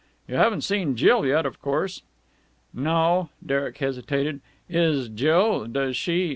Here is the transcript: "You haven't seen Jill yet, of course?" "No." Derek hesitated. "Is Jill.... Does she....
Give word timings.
"You 0.27 0.33
haven't 0.33 0.61
seen 0.61 0.95
Jill 0.95 1.27
yet, 1.27 1.45
of 1.45 1.61
course?" 1.61 2.01
"No." 2.73 3.29
Derek 3.45 3.77
hesitated. 3.77 4.41
"Is 4.67 5.09
Jill.... 5.09 5.67
Does 5.67 5.95
she.... 5.95 6.29